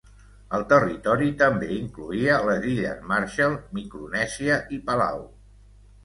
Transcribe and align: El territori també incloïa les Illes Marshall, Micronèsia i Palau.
El 0.57 0.63
territori 0.69 1.25
també 1.41 1.67
incloïa 1.73 2.37
les 2.47 2.65
Illes 2.71 3.03
Marshall, 3.11 3.57
Micronèsia 3.79 4.57
i 4.79 4.81
Palau. 4.89 5.21